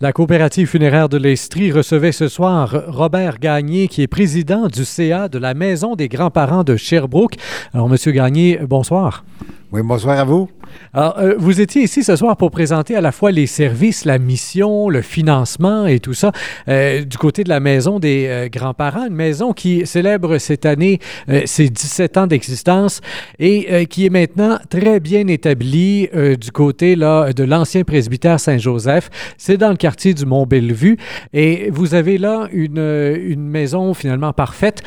La 0.00 0.12
coopérative 0.12 0.68
funéraire 0.68 1.08
de 1.08 1.16
l'Estrie 1.16 1.72
recevait 1.72 2.12
ce 2.12 2.28
soir 2.28 2.84
Robert 2.86 3.40
Gagné, 3.40 3.88
qui 3.88 4.02
est 4.02 4.06
président 4.06 4.68
du 4.68 4.84
CA 4.84 5.28
de 5.28 5.40
la 5.40 5.54
Maison 5.54 5.96
des 5.96 6.06
grands-parents 6.08 6.62
de 6.62 6.76
Sherbrooke. 6.76 7.34
Alors, 7.74 7.88
Monsieur 7.88 8.12
Gagné, 8.12 8.60
bonsoir. 8.62 9.24
Oui, 9.72 9.82
bonsoir 9.82 10.20
à 10.20 10.24
vous. 10.24 10.48
Alors, 10.94 11.18
euh, 11.18 11.34
vous 11.38 11.60
étiez 11.60 11.82
ici 11.82 12.02
ce 12.02 12.16
soir 12.16 12.36
pour 12.36 12.50
présenter 12.50 12.96
à 12.96 13.00
la 13.00 13.12
fois 13.12 13.30
les 13.30 13.46
services, 13.46 14.04
la 14.04 14.18
mission, 14.18 14.88
le 14.88 15.02
financement 15.02 15.86
et 15.86 16.00
tout 16.00 16.14
ça 16.14 16.32
euh, 16.68 17.04
du 17.04 17.18
côté 17.18 17.44
de 17.44 17.48
la 17.48 17.60
maison 17.60 17.98
des 17.98 18.26
euh, 18.26 18.48
grands-parents, 18.48 19.06
une 19.06 19.14
maison 19.14 19.52
qui 19.52 19.86
célèbre 19.86 20.38
cette 20.38 20.66
année 20.66 20.98
ses 21.44 21.68
17 21.68 22.16
ans 22.16 22.26
d'existence 22.26 23.00
et 23.38 23.86
qui 23.86 24.06
est 24.06 24.10
maintenant 24.10 24.58
très 24.70 25.00
bien 25.00 25.26
établie 25.26 26.08
du 26.12 26.50
côté 26.52 26.96
là, 26.96 27.32
de 27.32 27.44
l'ancien 27.44 27.84
presbytère 27.84 28.40
Saint-Joseph. 28.40 29.10
C'est 29.36 29.56
dans 29.56 29.70
le 29.70 29.76
quartier 29.76 30.14
du 30.14 30.26
Mont-Bellevue 30.26 30.96
et 31.32 31.70
vous 31.70 31.94
avez 31.94 32.18
là 32.18 32.48
une, 32.52 32.78
une 32.78 33.48
maison 33.48 33.94
finalement 33.94 34.32
parfaite 34.32 34.82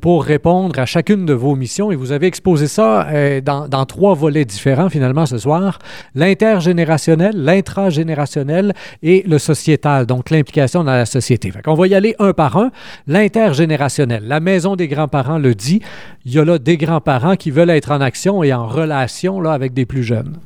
pour 0.00 0.24
répondre 0.24 0.78
à 0.78 0.86
chacune 0.86 1.26
de 1.26 1.34
vos 1.34 1.54
missions 1.54 1.90
et 1.90 1.96
vous 1.96 2.12
avez 2.12 2.26
exposé 2.26 2.66
ça 2.66 3.06
dans, 3.40 3.68
dans 3.68 3.86
trois 3.86 4.14
volets 4.14 4.44
différents 4.44 4.88
finalement 4.88 5.23
ce 5.26 5.38
soir, 5.38 5.78
l'intergénérationnel, 6.14 7.32
l'intragénérationnel 7.34 8.74
et 9.02 9.24
le 9.26 9.38
sociétal, 9.38 10.06
donc 10.06 10.30
l'implication 10.30 10.84
dans 10.84 10.92
la 10.92 11.06
société. 11.06 11.52
On 11.66 11.74
va 11.74 11.86
y 11.86 11.94
aller 11.94 12.14
un 12.18 12.32
par 12.32 12.56
un. 12.56 12.70
L'intergénérationnel, 13.06 14.24
la 14.26 14.40
maison 14.40 14.76
des 14.76 14.88
grands-parents 14.88 15.38
le 15.38 15.54
dit, 15.54 15.80
il 16.24 16.32
y 16.32 16.38
a 16.38 16.44
là 16.44 16.58
des 16.58 16.76
grands-parents 16.76 17.36
qui 17.36 17.50
veulent 17.50 17.70
être 17.70 17.90
en 17.90 18.00
action 18.00 18.42
et 18.42 18.52
en 18.52 18.66
relation 18.66 19.40
là, 19.40 19.52
avec 19.52 19.74
des 19.74 19.86
plus 19.86 20.02
jeunes. 20.02 20.36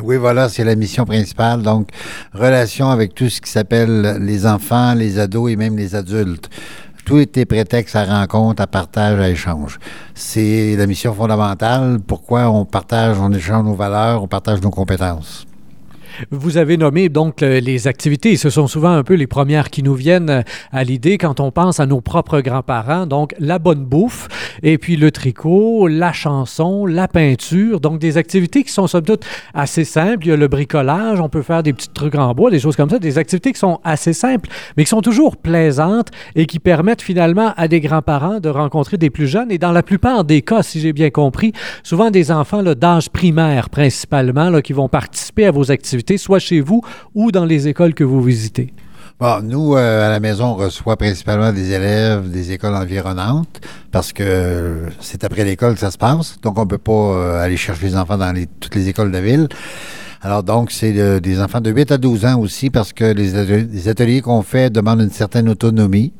Oui, 0.00 0.16
voilà, 0.16 0.48
c'est 0.48 0.64
la 0.64 0.76
mission 0.76 1.04
principale. 1.04 1.62
Donc, 1.62 1.88
relation 2.32 2.90
avec 2.90 3.14
tout 3.14 3.28
ce 3.28 3.40
qui 3.40 3.50
s'appelle 3.50 4.18
les 4.20 4.46
enfants, 4.46 4.94
les 4.94 5.18
ados 5.18 5.50
et 5.50 5.56
même 5.56 5.76
les 5.76 5.94
adultes 5.94 6.48
tout 7.08 7.18
était 7.18 7.46
prétexte 7.46 7.96
à 7.96 8.04
rencontre, 8.04 8.60
à 8.60 8.66
partage, 8.66 9.18
à 9.18 9.30
échange. 9.30 9.78
C'est 10.14 10.76
la 10.76 10.86
mission 10.86 11.14
fondamentale. 11.14 12.00
Pourquoi 12.06 12.50
on 12.50 12.66
partage, 12.66 13.16
on 13.18 13.32
échange 13.32 13.64
nos 13.64 13.74
valeurs, 13.74 14.22
on 14.22 14.28
partage 14.28 14.60
nos 14.60 14.68
compétences? 14.68 15.47
Vous 16.30 16.56
avez 16.56 16.76
nommé 16.76 17.08
donc 17.08 17.40
les 17.40 17.86
activités. 17.86 18.36
Ce 18.36 18.50
sont 18.50 18.66
souvent 18.66 18.90
un 18.90 19.04
peu 19.04 19.14
les 19.14 19.26
premières 19.26 19.70
qui 19.70 19.82
nous 19.82 19.94
viennent 19.94 20.30
euh, 20.30 20.42
à 20.72 20.84
l'idée 20.84 21.18
quand 21.18 21.40
on 21.40 21.50
pense 21.50 21.80
à 21.80 21.86
nos 21.86 22.00
propres 22.00 22.40
grands-parents. 22.40 23.06
Donc, 23.06 23.34
la 23.38 23.58
bonne 23.58 23.84
bouffe, 23.84 24.28
et 24.62 24.78
puis 24.78 24.96
le 24.96 25.10
tricot, 25.10 25.86
la 25.86 26.12
chanson, 26.12 26.86
la 26.86 27.08
peinture. 27.08 27.80
Donc, 27.80 27.98
des 27.98 28.16
activités 28.16 28.64
qui 28.64 28.72
sont 28.72 28.86
somme 28.86 29.04
toute 29.04 29.24
assez 29.54 29.84
simples. 29.84 30.26
Il 30.26 30.30
y 30.30 30.32
a 30.32 30.36
le 30.36 30.48
bricolage, 30.48 31.20
on 31.20 31.28
peut 31.28 31.42
faire 31.42 31.62
des 31.62 31.72
petits 31.72 31.90
trucs 31.90 32.14
en 32.14 32.34
bois, 32.34 32.50
des 32.50 32.60
choses 32.60 32.76
comme 32.76 32.90
ça. 32.90 32.98
Des 32.98 33.18
activités 33.18 33.52
qui 33.52 33.58
sont 33.58 33.80
assez 33.84 34.12
simples, 34.12 34.48
mais 34.76 34.84
qui 34.84 34.90
sont 34.90 35.02
toujours 35.02 35.36
plaisantes 35.36 36.08
et 36.34 36.46
qui 36.46 36.58
permettent 36.58 37.02
finalement 37.02 37.52
à 37.56 37.68
des 37.68 37.80
grands-parents 37.80 38.40
de 38.40 38.48
rencontrer 38.48 38.96
des 38.96 39.10
plus 39.10 39.28
jeunes. 39.28 39.50
Et 39.50 39.58
dans 39.58 39.72
la 39.72 39.82
plupart 39.82 40.24
des 40.24 40.42
cas, 40.42 40.62
si 40.62 40.80
j'ai 40.80 40.92
bien 40.92 41.10
compris, 41.10 41.52
souvent 41.82 42.10
des 42.10 42.30
enfants 42.30 42.62
d'âge 42.62 43.10
primaire 43.10 43.70
principalement 43.70 44.60
qui 44.60 44.72
vont 44.72 44.88
participer 44.88 45.46
à 45.46 45.50
vos 45.50 45.70
activités 45.70 46.07
soit 46.16 46.38
chez 46.38 46.60
vous 46.60 46.82
ou 47.14 47.30
dans 47.32 47.44
les 47.44 47.68
écoles 47.68 47.94
que 47.94 48.04
vous 48.04 48.22
visitez? 48.22 48.72
Bon, 49.20 49.42
nous, 49.42 49.74
euh, 49.74 50.06
à 50.06 50.10
la 50.10 50.20
maison, 50.20 50.52
on 50.52 50.54
reçoit 50.54 50.96
principalement 50.96 51.52
des 51.52 51.72
élèves 51.72 52.30
des 52.30 52.52
écoles 52.52 52.76
environnantes 52.76 53.60
parce 53.90 54.12
que 54.12 54.82
c'est 55.00 55.24
après 55.24 55.44
l'école 55.44 55.74
que 55.74 55.80
ça 55.80 55.90
se 55.90 55.98
passe. 55.98 56.40
Donc, 56.40 56.56
on 56.56 56.62
ne 56.62 56.68
peut 56.68 56.78
pas 56.78 56.92
euh, 56.92 57.42
aller 57.42 57.56
chercher 57.56 57.86
les 57.86 57.96
enfants 57.96 58.16
dans 58.16 58.32
toutes 58.60 58.76
les 58.76 58.88
écoles 58.88 59.08
de 59.08 59.14
la 59.14 59.20
ville. 59.20 59.48
Alors 60.22 60.42
donc, 60.42 60.70
c'est 60.70 61.20
des 61.20 61.40
enfants 61.40 61.60
de 61.60 61.70
8 61.70 61.92
à 61.92 61.98
12 61.98 62.24
ans 62.26 62.40
aussi 62.40 62.70
parce 62.70 62.92
que 62.92 63.04
les, 63.04 63.88
ateliers 63.88 64.20
qu'on 64.20 64.42
fait 64.42 64.70
demandent 64.70 65.00
une 65.00 65.10
certaine 65.10 65.48
autonomie. 65.48 66.12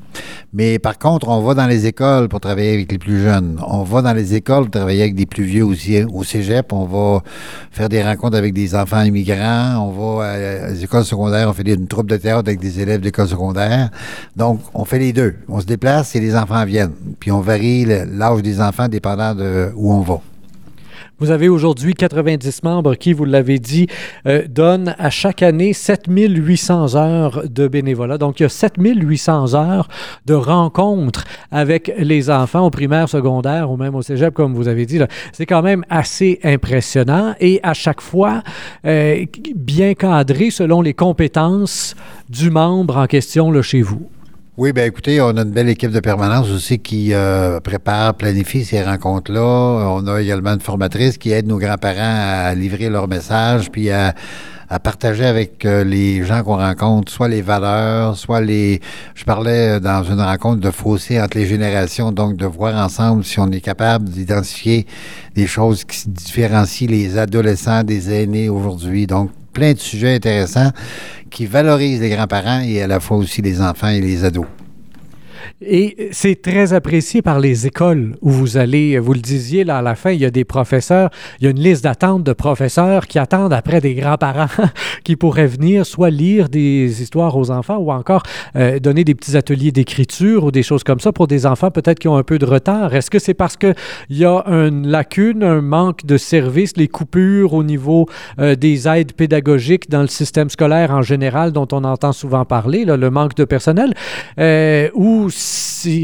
Mais 0.54 0.78
par 0.78 0.98
contre, 0.98 1.28
on 1.28 1.42
va 1.42 1.52
dans 1.52 1.66
les 1.66 1.86
écoles 1.86 2.28
pour 2.28 2.40
travailler 2.40 2.72
avec 2.72 2.90
les 2.90 2.98
plus 2.98 3.22
jeunes. 3.22 3.60
On 3.66 3.82
va 3.82 4.00
dans 4.00 4.14
les 4.14 4.34
écoles 4.34 4.62
pour 4.62 4.70
travailler 4.70 5.02
avec 5.02 5.14
des 5.14 5.26
plus 5.26 5.44
vieux 5.44 5.64
aussi 5.64 6.02
au 6.02 6.24
cégep. 6.24 6.72
On 6.72 6.86
va 6.86 7.22
faire 7.70 7.90
des 7.90 8.02
rencontres 8.02 8.36
avec 8.38 8.54
des 8.54 8.74
enfants 8.74 9.02
immigrants. 9.02 9.86
On 9.86 9.90
va 9.90 10.24
à 10.24 10.70
les 10.70 10.84
écoles 10.84 11.04
secondaires. 11.04 11.50
On 11.50 11.52
fait 11.52 11.68
une 11.68 11.86
troupe 11.86 12.08
de 12.08 12.16
théâtre 12.16 12.48
avec 12.48 12.60
des 12.60 12.80
élèves 12.80 13.00
d'école 13.02 13.28
secondaire. 13.28 13.90
Donc, 14.36 14.60
on 14.72 14.86
fait 14.86 14.98
les 14.98 15.12
deux. 15.12 15.34
On 15.48 15.60
se 15.60 15.66
déplace 15.66 16.16
et 16.16 16.20
les 16.20 16.34
enfants 16.34 16.64
viennent. 16.64 16.94
Puis 17.20 17.30
on 17.30 17.40
varie 17.40 17.84
l'âge 17.84 18.40
des 18.42 18.60
enfants 18.60 18.88
dépendant 18.88 19.34
de 19.34 19.70
où 19.76 19.92
on 19.92 20.00
va. 20.00 20.20
Vous 21.20 21.32
avez 21.32 21.48
aujourd'hui 21.48 21.94
90 21.94 22.62
membres 22.62 22.94
qui, 22.94 23.12
vous 23.12 23.24
l'avez 23.24 23.58
dit, 23.58 23.88
euh, 24.26 24.44
donnent 24.48 24.94
à 24.98 25.10
chaque 25.10 25.42
année 25.42 25.72
7800 25.72 26.94
heures 26.94 27.42
de 27.48 27.66
bénévolat. 27.66 28.18
Donc, 28.18 28.38
il 28.38 28.44
y 28.44 28.46
a 28.46 28.48
7800 28.48 29.54
heures 29.54 29.88
de 30.26 30.34
rencontres 30.34 31.24
avec 31.50 31.92
les 31.98 32.30
enfants 32.30 32.66
au 32.66 32.70
primaire, 32.70 33.08
secondaire 33.08 33.68
ou 33.68 33.76
même 33.76 33.96
au 33.96 34.02
cégep, 34.02 34.32
comme 34.32 34.54
vous 34.54 34.68
avez 34.68 34.86
dit. 34.86 35.00
C'est 35.32 35.46
quand 35.46 35.62
même 35.62 35.84
assez 35.90 36.38
impressionnant 36.44 37.34
et 37.40 37.58
à 37.64 37.74
chaque 37.74 38.00
fois 38.00 38.44
euh, 38.86 39.24
bien 39.56 39.94
cadré 39.94 40.50
selon 40.50 40.82
les 40.82 40.94
compétences 40.94 41.96
du 42.28 42.50
membre 42.50 42.96
en 42.96 43.06
question 43.06 43.50
là, 43.50 43.62
chez 43.62 43.82
vous. 43.82 44.08
Oui, 44.58 44.72
bien 44.72 44.86
écoutez, 44.86 45.20
on 45.20 45.36
a 45.36 45.42
une 45.42 45.52
belle 45.52 45.68
équipe 45.68 45.92
de 45.92 46.00
permanence 46.00 46.50
aussi 46.50 46.80
qui 46.80 47.14
euh, 47.14 47.60
prépare, 47.60 48.14
planifie 48.14 48.64
ces 48.64 48.82
rencontres-là. 48.82 49.40
On 49.40 50.04
a 50.08 50.20
également 50.20 50.54
une 50.54 50.60
formatrice 50.60 51.16
qui 51.16 51.30
aide 51.30 51.46
nos 51.46 51.58
grands-parents 51.58 52.48
à 52.48 52.56
livrer 52.56 52.90
leurs 52.90 53.06
messages, 53.06 53.70
puis 53.70 53.88
à, 53.92 54.16
partager 54.82 55.24
avec 55.26 55.64
euh, 55.64 55.84
les 55.84 56.24
gens 56.24 56.42
qu'on 56.42 56.56
rencontre, 56.56 57.12
soit 57.12 57.28
les 57.28 57.40
valeurs, 57.40 58.16
soit 58.16 58.40
les... 58.40 58.80
Je 59.14 59.22
parlais 59.22 59.76
euh, 59.76 59.78
dans 59.78 60.02
une 60.02 60.20
rencontre 60.20 60.60
de 60.60 60.72
fossé 60.72 61.20
entre 61.20 61.38
les 61.38 61.46
générations, 61.46 62.10
donc 62.10 62.36
de 62.36 62.44
voir 62.44 62.74
ensemble 62.84 63.22
si 63.22 63.38
on 63.38 63.52
est 63.52 63.60
capable 63.60 64.08
d'identifier 64.08 64.88
des 65.36 65.46
choses 65.46 65.84
qui 65.84 66.08
différencient 66.08 66.90
les 66.90 67.16
adolescents 67.16 67.84
des 67.84 68.12
aînés 68.12 68.48
aujourd'hui. 68.48 69.06
Donc, 69.06 69.30
plein 69.58 69.72
de 69.72 69.78
sujets 69.78 70.14
intéressants 70.14 70.70
qui 71.30 71.46
valorisent 71.46 72.00
les 72.00 72.10
grands-parents 72.10 72.60
et 72.60 72.80
à 72.80 72.86
la 72.86 73.00
fois 73.00 73.16
aussi 73.16 73.42
les 73.42 73.60
enfants 73.60 73.88
et 73.88 74.00
les 74.00 74.24
ados. 74.24 74.46
Et 75.60 76.10
c'est 76.12 76.40
très 76.40 76.72
apprécié 76.72 77.20
par 77.20 77.40
les 77.40 77.66
écoles 77.66 78.14
où 78.22 78.30
vous 78.30 78.58
allez, 78.58 78.96
vous 79.00 79.12
le 79.12 79.18
disiez 79.18 79.64
là 79.64 79.78
à 79.78 79.82
la 79.82 79.96
fin, 79.96 80.12
il 80.12 80.20
y 80.20 80.24
a 80.24 80.30
des 80.30 80.44
professeurs, 80.44 81.10
il 81.40 81.44
y 81.44 81.46
a 81.48 81.50
une 81.50 81.58
liste 81.58 81.82
d'attente 81.82 82.22
de 82.22 82.32
professeurs 82.32 83.08
qui 83.08 83.18
attendent 83.18 83.52
après 83.52 83.80
des 83.80 83.94
grands-parents 83.94 84.46
qui 85.04 85.16
pourraient 85.16 85.48
venir 85.48 85.84
soit 85.84 86.10
lire 86.10 86.48
des 86.48 87.02
histoires 87.02 87.36
aux 87.36 87.50
enfants 87.50 87.78
ou 87.78 87.90
encore 87.90 88.22
euh, 88.54 88.78
donner 88.78 89.02
des 89.02 89.16
petits 89.16 89.36
ateliers 89.36 89.72
d'écriture 89.72 90.44
ou 90.44 90.52
des 90.52 90.62
choses 90.62 90.84
comme 90.84 91.00
ça 91.00 91.10
pour 91.10 91.26
des 91.26 91.44
enfants 91.44 91.72
peut-être 91.72 91.98
qui 91.98 92.06
ont 92.06 92.16
un 92.16 92.22
peu 92.22 92.38
de 92.38 92.46
retard. 92.46 92.94
Est-ce 92.94 93.10
que 93.10 93.18
c'est 93.18 93.34
parce 93.34 93.56
qu'il 93.56 93.74
y 94.10 94.24
a 94.24 94.44
une 94.46 94.86
lacune, 94.86 95.42
un 95.42 95.60
manque 95.60 96.06
de 96.06 96.18
services, 96.18 96.76
les 96.76 96.86
coupures 96.86 97.54
au 97.54 97.64
niveau 97.64 98.06
euh, 98.38 98.54
des 98.54 98.86
aides 98.86 99.12
pédagogiques 99.12 99.90
dans 99.90 100.02
le 100.02 100.06
système 100.06 100.50
scolaire 100.50 100.92
en 100.92 101.02
général 101.02 101.50
dont 101.50 101.66
on 101.72 101.82
entend 101.82 102.12
souvent 102.12 102.44
parler, 102.44 102.84
le 102.84 103.10
manque 103.10 103.34
de 103.34 103.44
personnel, 103.44 103.92
euh, 104.38 104.88
ou 104.94 105.30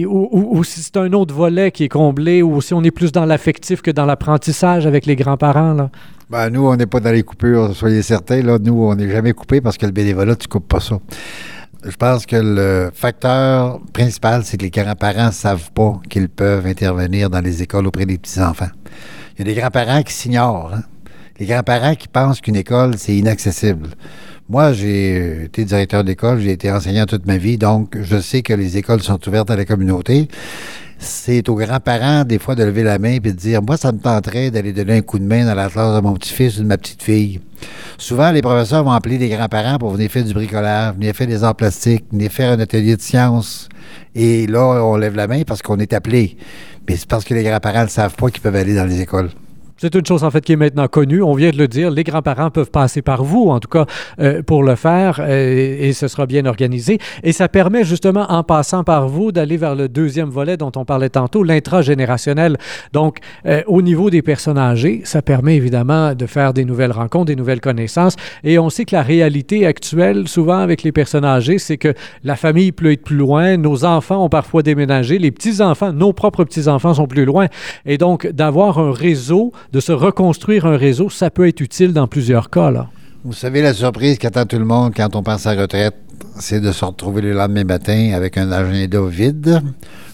ou, 0.06 0.64
si 0.64 0.80
c'est 0.80 0.96
un 0.96 1.12
autre 1.12 1.34
volet 1.34 1.70
qui 1.70 1.84
est 1.84 1.88
comblé, 1.88 2.42
ou 2.42 2.60
si 2.60 2.74
on 2.74 2.82
est 2.82 2.90
plus 2.90 3.12
dans 3.12 3.24
l'affectif 3.24 3.82
que 3.82 3.90
dans 3.90 4.06
l'apprentissage 4.06 4.86
avec 4.86 5.06
les 5.06 5.16
grands-parents? 5.16 5.90
Ben, 6.30 6.50
nous, 6.50 6.66
on 6.66 6.76
n'est 6.76 6.86
pas 6.86 7.00
dans 7.00 7.12
les 7.12 7.22
coupures, 7.22 7.74
soyez 7.74 8.02
certains. 8.02 8.42
Là, 8.42 8.58
nous, 8.58 8.82
on 8.82 8.94
n'est 8.94 9.10
jamais 9.10 9.32
coupé 9.32 9.60
parce 9.60 9.76
que 9.76 9.86
le 9.86 9.92
bénévolat, 9.92 10.36
tu 10.36 10.46
ne 10.46 10.50
coupes 10.50 10.68
pas 10.68 10.80
ça. 10.80 10.98
Je 11.84 11.96
pense 11.96 12.24
que 12.24 12.36
le 12.36 12.90
facteur 12.94 13.78
principal, 13.92 14.42
c'est 14.44 14.56
que 14.56 14.62
les 14.62 14.70
grands-parents 14.70 15.26
ne 15.26 15.32
savent 15.32 15.70
pas 15.72 16.00
qu'ils 16.08 16.30
peuvent 16.30 16.66
intervenir 16.66 17.28
dans 17.28 17.40
les 17.40 17.62
écoles 17.62 17.86
auprès 17.86 18.06
des 18.06 18.16
petits-enfants. 18.16 18.70
Il 19.36 19.46
y 19.46 19.50
a 19.50 19.54
des 19.54 19.60
grands-parents 19.60 20.02
qui 20.02 20.14
s'ignorent. 20.14 20.72
Hein. 20.74 20.82
Les 21.38 21.46
grands-parents 21.46 21.94
qui 21.94 22.08
pensent 22.08 22.40
qu'une 22.40 22.56
école, 22.56 22.94
c'est 22.96 23.16
inaccessible. 23.16 23.88
Moi, 24.50 24.74
j'ai 24.74 25.44
été 25.44 25.64
directeur 25.64 26.04
d'école, 26.04 26.38
j'ai 26.38 26.52
été 26.52 26.70
enseignant 26.70 27.06
toute 27.06 27.24
ma 27.24 27.38
vie, 27.38 27.56
donc 27.56 27.96
je 27.98 28.20
sais 28.20 28.42
que 28.42 28.52
les 28.52 28.76
écoles 28.76 29.00
sont 29.00 29.18
ouvertes 29.26 29.50
à 29.50 29.56
la 29.56 29.64
communauté. 29.64 30.28
C'est 30.98 31.48
aux 31.48 31.54
grands-parents, 31.54 32.24
des 32.24 32.38
fois, 32.38 32.54
de 32.54 32.62
lever 32.62 32.82
la 32.82 32.98
main 32.98 33.12
et 33.12 33.20
de 33.20 33.30
dire 33.30 33.62
Moi, 33.62 33.78
ça 33.78 33.90
me 33.90 33.98
tenterait 33.98 34.50
d'aller 34.50 34.74
donner 34.74 34.98
un 34.98 35.00
coup 35.00 35.18
de 35.18 35.24
main 35.24 35.46
dans 35.46 35.54
la 35.54 35.70
classe 35.70 35.96
de 35.96 36.00
mon 36.00 36.12
petit-fils 36.12 36.58
ou 36.58 36.62
de 36.62 36.66
ma 36.66 36.76
petite-fille. 36.76 37.40
Souvent, 37.96 38.30
les 38.32 38.42
professeurs 38.42 38.84
vont 38.84 38.92
appeler 38.92 39.16
des 39.16 39.30
grands-parents 39.30 39.78
pour 39.78 39.92
venir 39.92 40.10
faire 40.10 40.24
du 40.24 40.34
bricolage, 40.34 40.94
venir 40.94 41.14
faire 41.14 41.26
des 41.26 41.42
arts 41.42 41.56
plastiques, 41.56 42.04
venir 42.12 42.30
faire 42.30 42.52
un 42.52 42.60
atelier 42.60 42.96
de 42.96 43.02
sciences. 43.02 43.70
Et 44.14 44.46
là, 44.46 44.84
on 44.84 44.96
lève 44.96 45.16
la 45.16 45.26
main 45.26 45.42
parce 45.46 45.62
qu'on 45.62 45.78
est 45.78 45.94
appelé. 45.94 46.36
Mais 46.86 46.96
c'est 46.96 47.08
parce 47.08 47.24
que 47.24 47.32
les 47.32 47.44
grands-parents 47.44 47.84
ne 47.84 47.88
savent 47.88 48.14
pas 48.14 48.28
qu'ils 48.28 48.42
peuvent 48.42 48.56
aller 48.56 48.74
dans 48.74 48.84
les 48.84 49.00
écoles. 49.00 49.30
C'est 49.76 49.94
une 49.96 50.06
chose 50.06 50.22
en 50.22 50.30
fait 50.30 50.40
qui 50.40 50.52
est 50.52 50.56
maintenant 50.56 50.86
connue. 50.86 51.20
On 51.22 51.34
vient 51.34 51.50
de 51.50 51.58
le 51.58 51.66
dire, 51.66 51.90
les 51.90 52.04
grands-parents 52.04 52.50
peuvent 52.50 52.70
passer 52.70 53.02
par 53.02 53.24
vous, 53.24 53.48
en 53.50 53.58
tout 53.58 53.68
cas 53.68 53.86
euh, 54.20 54.42
pour 54.42 54.62
le 54.62 54.76
faire, 54.76 55.18
euh, 55.20 55.76
et 55.80 55.92
ce 55.92 56.06
sera 56.06 56.26
bien 56.26 56.46
organisé. 56.46 56.98
Et 57.24 57.32
ça 57.32 57.48
permet 57.48 57.84
justement, 57.84 58.26
en 58.28 58.44
passant 58.44 58.84
par 58.84 59.08
vous, 59.08 59.32
d'aller 59.32 59.56
vers 59.56 59.74
le 59.74 59.88
deuxième 59.88 60.28
volet 60.28 60.56
dont 60.56 60.70
on 60.76 60.84
parlait 60.84 61.08
tantôt, 61.08 61.42
l'intragénérationnel. 61.42 62.56
Donc, 62.92 63.18
euh, 63.46 63.62
au 63.66 63.82
niveau 63.82 64.10
des 64.10 64.22
personnes 64.22 64.58
âgées, 64.58 65.00
ça 65.04 65.22
permet 65.22 65.56
évidemment 65.56 66.14
de 66.14 66.26
faire 66.26 66.54
des 66.54 66.64
nouvelles 66.64 66.92
rencontres, 66.92 67.26
des 67.26 67.36
nouvelles 67.36 67.60
connaissances. 67.60 68.14
Et 68.44 68.60
on 68.60 68.70
sait 68.70 68.84
que 68.84 68.94
la 68.94 69.02
réalité 69.02 69.66
actuelle, 69.66 70.28
souvent 70.28 70.58
avec 70.58 70.84
les 70.84 70.92
personnes 70.92 71.24
âgées, 71.24 71.58
c'est 71.58 71.78
que 71.78 71.94
la 72.22 72.36
famille 72.36 72.70
peut 72.70 72.92
être 72.92 73.02
plus 73.02 73.16
loin, 73.16 73.56
nos 73.56 73.84
enfants 73.84 74.24
ont 74.24 74.28
parfois 74.28 74.62
déménagé, 74.62 75.18
les 75.18 75.32
petits-enfants, 75.32 75.92
nos 75.92 76.12
propres 76.12 76.44
petits-enfants 76.44 76.94
sont 76.94 77.08
plus 77.08 77.24
loin. 77.24 77.48
Et 77.86 77.98
donc, 77.98 78.28
d'avoir 78.28 78.78
un 78.78 78.92
réseau, 78.92 79.52
de 79.74 79.80
se 79.80 79.90
reconstruire 79.90 80.66
un 80.66 80.76
réseau, 80.76 81.10
ça 81.10 81.30
peut 81.30 81.48
être 81.48 81.60
utile 81.60 81.92
dans 81.92 82.06
plusieurs 82.06 82.48
cas. 82.48 82.70
Là. 82.70 82.86
Vous 83.24 83.32
savez, 83.32 83.60
la 83.60 83.74
surprise 83.74 84.18
qu'attend 84.18 84.46
tout 84.46 84.58
le 84.58 84.64
monde 84.64 84.92
quand 84.96 85.16
on 85.16 85.24
pense 85.24 85.46
à 85.46 85.54
retraite, 85.54 85.96
c'est 86.38 86.60
de 86.60 86.70
se 86.70 86.84
retrouver 86.84 87.22
le 87.22 87.32
lendemain 87.32 87.64
matin 87.64 88.12
avec 88.14 88.38
un 88.38 88.52
agenda 88.52 89.04
vide 89.04 89.62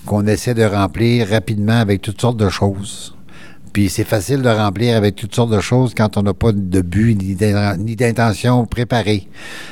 qu'on 0.07 0.27
essaie 0.27 0.55
de 0.55 0.65
remplir 0.65 1.29
rapidement 1.29 1.79
avec 1.79 2.01
toutes 2.01 2.23
sortes 2.23 2.39
de 2.39 2.49
choses. 2.49 3.15
Puis 3.73 3.89
c'est 3.89 4.05
facile 4.05 4.43
de 4.43 4.49
remplir 4.49 4.97
avec 4.97 5.15
toutes 5.15 5.35
sortes 5.35 5.53
de 5.53 5.61
choses 5.61 5.95
quand 5.97 6.17
on 6.17 6.23
n'a 6.23 6.35
pas 6.35 6.51
de 6.53 6.81
but 6.81 7.15
ni 7.15 7.97
d'intention 7.97 8.67
préparée. 8.67 9.29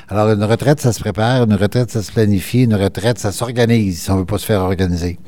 Alors 0.08 0.30
une 0.30 0.44
retraite, 0.44 0.80
ça 0.80 0.92
se 0.92 1.00
prépare, 1.00 1.42
une 1.42 1.54
retraite, 1.54 1.90
ça 1.90 2.02
se 2.02 2.12
planifie, 2.12 2.62
une 2.62 2.76
retraite, 2.76 3.18
ça 3.18 3.32
s'organise 3.32 4.02
si 4.02 4.10
on 4.10 4.14
ne 4.14 4.20
veut 4.20 4.26
pas 4.26 4.38
se 4.38 4.46
faire 4.46 4.60
organiser. 4.60 5.18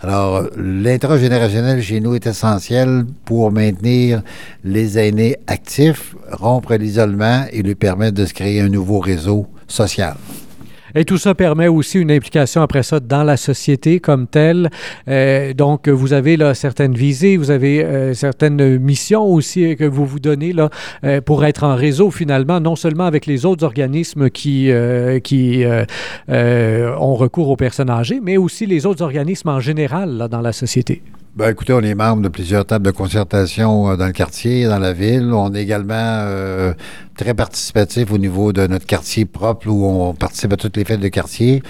Alors 0.00 0.44
l'intragénérationnel 0.56 1.82
chez 1.82 2.00
nous 2.00 2.14
est 2.14 2.26
essentiel 2.26 3.04
pour 3.26 3.52
maintenir 3.52 4.22
les 4.64 4.98
aînés 4.98 5.36
actifs, 5.46 6.14
rompre 6.30 6.74
l'isolement 6.74 7.44
et 7.52 7.62
lui 7.62 7.74
permettre 7.74 8.14
de 8.14 8.24
se 8.24 8.32
créer 8.32 8.60
un 8.60 8.68
nouveau 8.68 9.00
réseau 9.00 9.46
social. 9.68 10.16
Et 10.94 11.04
tout 11.04 11.18
ça 11.18 11.34
permet 11.34 11.68
aussi 11.68 11.98
une 11.98 12.10
implication 12.10 12.62
après 12.62 12.82
ça 12.82 13.00
dans 13.00 13.24
la 13.24 13.36
société 13.36 14.00
comme 14.00 14.26
telle. 14.26 14.70
Euh, 15.08 15.52
donc, 15.52 15.88
vous 15.88 16.12
avez 16.12 16.36
là 16.36 16.54
certaines 16.54 16.94
visées, 16.94 17.36
vous 17.36 17.50
avez 17.50 17.84
euh, 17.84 18.14
certaines 18.14 18.78
missions 18.78 19.24
aussi 19.24 19.76
que 19.76 19.84
vous 19.84 20.06
vous 20.06 20.20
donnez 20.20 20.54
euh, 21.04 21.20
pour 21.20 21.44
être 21.44 21.64
en 21.64 21.74
réseau 21.74 22.10
finalement, 22.10 22.60
non 22.60 22.76
seulement 22.76 23.04
avec 23.04 23.26
les 23.26 23.44
autres 23.44 23.64
organismes 23.64 24.30
qui, 24.30 24.70
ont 26.28 27.14
recours 27.14 27.48
aux 27.48 27.56
personnes 27.56 27.90
âgées, 27.90 28.20
mais 28.22 28.36
aussi 28.36 28.66
les 28.66 28.86
autres 28.86 29.02
organismes 29.02 29.48
en 29.48 29.60
général 29.60 30.28
dans 30.30 30.40
la 30.40 30.52
société. 30.52 31.02
Ben, 31.36 31.50
écoutez, 31.50 31.72
on 31.72 31.80
est 31.80 31.96
membre 31.96 32.22
de 32.22 32.28
plusieurs 32.28 32.64
tables 32.64 32.86
de 32.86 32.92
concertation 32.92 33.90
euh, 33.90 33.96
dans 33.96 34.06
le 34.06 34.12
quartier, 34.12 34.66
dans 34.66 34.78
la 34.78 34.92
ville. 34.92 35.32
On 35.32 35.52
est 35.52 35.64
également 35.64 35.94
euh, 35.96 36.74
très 37.16 37.34
participatif 37.34 38.12
au 38.12 38.18
niveau 38.18 38.52
de 38.52 38.68
notre 38.68 38.86
quartier 38.86 39.24
propre 39.24 39.66
où 39.66 39.84
on 39.84 40.14
participe 40.14 40.52
à 40.52 40.56
toutes 40.56 40.76
les 40.76 40.84
fêtes 40.84 41.00
de 41.00 41.08
quartier. 41.08 41.60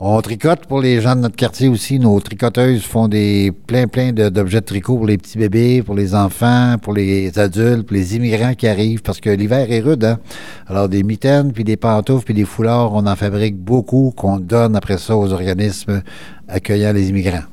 On 0.00 0.20
tricote 0.20 0.66
pour 0.66 0.80
les 0.80 1.00
gens 1.00 1.14
de 1.14 1.20
notre 1.20 1.36
quartier 1.36 1.68
aussi. 1.68 2.00
Nos 2.00 2.18
tricoteuses 2.18 2.82
font 2.82 3.06
des 3.06 3.52
plein 3.68 3.86
plein 3.86 4.10
d'objets 4.10 4.60
de, 4.60 4.66
tricot 4.66 4.96
pour 4.96 5.06
les 5.06 5.18
petits 5.18 5.38
bébés, 5.38 5.84
pour 5.84 5.94
les 5.94 6.16
enfants, 6.16 6.74
pour 6.82 6.92
les 6.92 7.38
adultes, 7.38 7.86
pour 7.86 7.94
les 7.94 8.16
immigrants 8.16 8.54
qui 8.54 8.66
arrivent, 8.66 9.02
parce 9.02 9.20
que 9.20 9.30
l'hiver 9.30 9.70
est 9.70 9.82
rude. 9.82 10.02
Hein? 10.02 10.18
Alors 10.66 10.88
des 10.88 11.04
mitaines, 11.04 11.52
puis 11.52 11.62
des 11.62 11.76
pantoufles, 11.76 12.24
puis 12.24 12.34
des 12.34 12.44
foulards, 12.44 12.92
on 12.92 13.06
en 13.06 13.14
fabrique 13.14 13.56
beaucoup 13.56 14.12
qu'on 14.16 14.40
donne 14.40 14.74
après 14.74 14.98
ça 14.98 15.16
aux 15.16 15.32
organismes 15.32 16.02
accueillant 16.48 16.92
les 16.92 17.10
immigrants. 17.10 17.51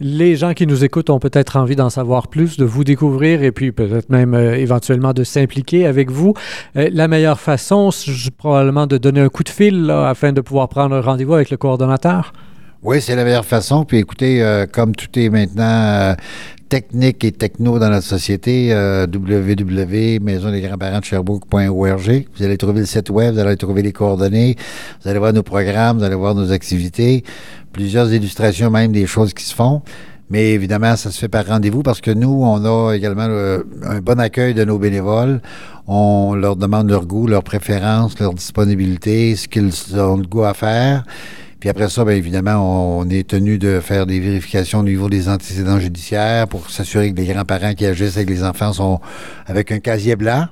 Les 0.00 0.36
gens 0.36 0.54
qui 0.54 0.66
nous 0.66 0.84
écoutent 0.84 1.10
ont 1.10 1.18
peut-être 1.18 1.56
envie 1.56 1.76
d'en 1.76 1.90
savoir 1.90 2.28
plus, 2.28 2.56
de 2.56 2.64
vous 2.64 2.84
découvrir 2.84 3.42
et 3.42 3.52
puis 3.52 3.72
peut-être 3.72 4.10
même 4.10 4.34
euh, 4.34 4.56
éventuellement 4.56 5.12
de 5.12 5.24
s'impliquer 5.24 5.86
avec 5.86 6.10
vous. 6.10 6.34
Euh, 6.76 6.88
la 6.92 7.08
meilleure 7.08 7.38
façon, 7.38 7.90
c'est 7.90 8.30
probablement 8.30 8.86
de 8.86 8.98
donner 8.98 9.20
un 9.20 9.28
coup 9.28 9.44
de 9.44 9.48
fil 9.48 9.90
afin 9.90 10.32
de 10.32 10.40
pouvoir 10.40 10.68
prendre 10.68 10.98
rendez-vous 10.98 11.34
avec 11.34 11.50
le 11.50 11.56
coordonnateur. 11.56 12.32
Oui, 12.82 13.00
c'est 13.00 13.14
la 13.14 13.24
meilleure 13.24 13.44
façon. 13.44 13.84
Puis 13.84 13.98
écoutez, 13.98 14.42
euh, 14.42 14.66
comme 14.66 14.94
tout 14.94 15.16
est 15.18 15.28
maintenant 15.28 16.16
technique 16.72 17.22
et 17.22 17.32
techno 17.32 17.78
dans 17.78 17.90
notre 17.90 18.06
société, 18.06 18.72
euh. 18.72 19.06
Vous 22.34 22.44
allez 22.44 22.56
trouver 22.56 22.80
le 22.80 22.86
site 22.86 23.10
web, 23.10 23.34
vous 23.34 23.40
allez 23.40 23.56
trouver 23.58 23.82
les 23.82 23.92
coordonnées, 23.92 24.56
vous 25.02 25.10
allez 25.10 25.18
voir 25.18 25.34
nos 25.34 25.42
programmes, 25.42 25.98
vous 25.98 26.04
allez 26.04 26.14
voir 26.14 26.34
nos 26.34 26.50
activités 26.50 27.24
plusieurs 27.74 28.10
illustrations 28.14 28.70
même 28.70 28.90
des 28.90 29.06
choses 29.06 29.34
qui 29.34 29.44
se 29.44 29.54
font. 29.54 29.82
Mais 30.30 30.52
évidemment, 30.52 30.96
ça 30.96 31.10
se 31.10 31.18
fait 31.18 31.28
par 31.28 31.46
rendez-vous 31.46 31.82
parce 31.82 32.00
que 32.00 32.10
nous, 32.10 32.42
on 32.42 32.64
a 32.64 32.94
également 32.96 33.28
un 33.84 34.00
bon 34.00 34.18
accueil 34.18 34.54
de 34.54 34.64
nos 34.64 34.78
bénévoles. 34.78 35.42
On 35.86 36.34
leur 36.34 36.56
demande 36.56 36.88
leur 36.88 37.04
goût, 37.04 37.26
leurs 37.26 37.42
préférences, 37.42 38.18
leur 38.18 38.32
disponibilité, 38.32 39.36
ce 39.36 39.46
qu'ils 39.46 40.00
ont 40.00 40.16
le 40.16 40.26
goût 40.26 40.44
à 40.44 40.54
faire. 40.54 41.04
Puis 41.62 41.68
après 41.68 41.88
ça, 41.88 42.04
bien 42.04 42.16
évidemment, 42.16 42.98
on 42.98 43.08
est 43.08 43.24
tenu 43.24 43.56
de 43.56 43.78
faire 43.78 44.04
des 44.04 44.18
vérifications 44.18 44.80
au 44.80 44.82
niveau 44.82 45.08
des 45.08 45.28
antécédents 45.28 45.78
judiciaires 45.78 46.48
pour 46.48 46.70
s'assurer 46.70 47.12
que 47.12 47.20
les 47.20 47.24
grands-parents 47.24 47.74
qui 47.74 47.86
agissent 47.86 48.16
avec 48.16 48.30
les 48.30 48.42
enfants 48.42 48.72
sont 48.72 48.98
avec 49.46 49.70
un 49.70 49.78
casier 49.78 50.16
blanc. 50.16 50.48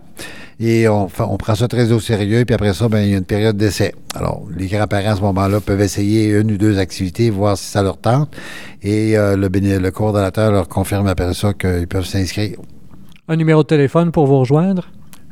Et 0.60 0.86
on, 0.86 1.08
prend 1.08 1.56
ça 1.56 1.66
très 1.66 1.90
au 1.90 1.98
sérieux. 1.98 2.44
Puis 2.44 2.54
après 2.54 2.74
ça, 2.74 2.88
bien, 2.88 3.02
il 3.02 3.10
y 3.10 3.14
a 3.14 3.18
une 3.18 3.24
période 3.24 3.56
d'essai. 3.56 3.92
Alors, 4.14 4.44
les 4.56 4.68
grands-parents, 4.68 5.10
à 5.10 5.16
ce 5.16 5.22
moment-là, 5.22 5.58
peuvent 5.58 5.80
essayer 5.80 6.28
une 6.28 6.52
ou 6.52 6.56
deux 6.56 6.78
activités, 6.78 7.28
voir 7.28 7.58
si 7.58 7.64
ça 7.64 7.82
leur 7.82 7.96
tente. 7.96 8.32
Et 8.80 9.18
euh, 9.18 9.36
le, 9.36 9.48
le 9.48 9.90
coordonnateur 9.90 10.52
leur 10.52 10.68
confirme 10.68 11.08
après 11.08 11.34
ça 11.34 11.54
qu'ils 11.54 11.88
peuvent 11.88 12.06
s'inscrire. 12.06 12.56
Un 13.26 13.34
numéro 13.34 13.64
de 13.64 13.66
téléphone 13.66 14.12
pour 14.12 14.28
vous 14.28 14.38
rejoindre? 14.38 14.86